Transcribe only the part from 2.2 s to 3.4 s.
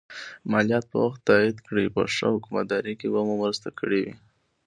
حکومتدارۍ کې به مو